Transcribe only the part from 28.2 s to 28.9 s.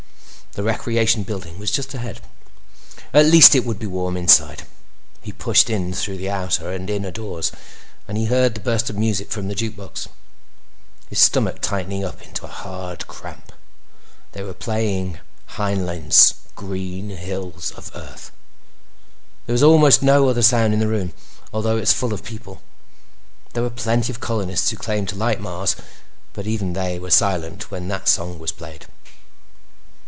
was played.